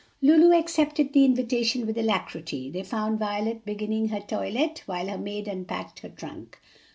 [0.19, 2.71] Lulu accepted the invitation with alacrity.
[2.71, 6.57] They found Violet beginning her toilet while her maid unpacked her trunk.